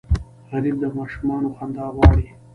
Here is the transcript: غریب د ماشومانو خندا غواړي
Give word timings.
غریب 0.49 0.75
د 0.83 0.85
ماشومانو 0.97 1.49
خندا 1.57 1.85
غواړي 1.95 2.25